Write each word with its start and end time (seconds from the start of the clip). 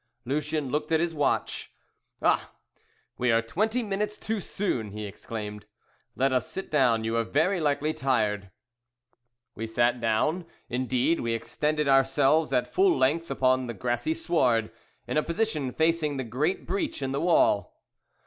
Lucien 0.25 0.71
looked 0.71 0.91
at 0.91 0.99
his 0.99 1.13
watch. 1.13 1.71
"Ah! 2.23 2.55
we 3.19 3.31
are 3.31 3.39
twenty 3.43 3.83
minutes 3.83 4.17
too 4.17 4.39
soon," 4.41 4.93
he 4.93 5.05
exclaimed. 5.05 5.67
"Let 6.15 6.33
us 6.33 6.49
sit 6.51 6.71
down; 6.71 7.03
you 7.03 7.15
are 7.17 7.23
very 7.23 7.59
likely 7.59 7.93
tired." 7.93 8.49
We 9.53 9.67
sat 9.67 10.01
down; 10.01 10.45
indeed, 10.69 11.19
we 11.19 11.35
extended 11.35 11.87
ourselves 11.87 12.51
at 12.51 12.65
full 12.67 12.97
length 12.97 13.29
upon 13.29 13.67
the 13.67 13.75
grassy 13.75 14.15
sward, 14.15 14.71
in 15.05 15.17
a 15.17 15.21
position 15.23 15.71
facing 15.71 16.17
the 16.17 16.23
great 16.23 16.65
breach 16.65 17.03
in 17.03 17.11
the 17.11 17.21
wall. 17.21 17.79